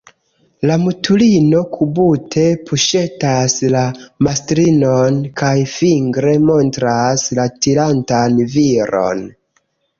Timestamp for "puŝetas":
2.69-3.59